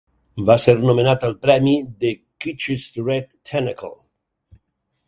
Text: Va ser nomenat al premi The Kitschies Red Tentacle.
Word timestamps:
Va 0.45 0.53
ser 0.63 0.73
nomenat 0.91 1.27
al 1.27 1.35
premi 1.47 1.75
The 2.05 2.15
Kitschies 2.47 2.87
Red 3.05 3.31
Tentacle. 3.53 3.97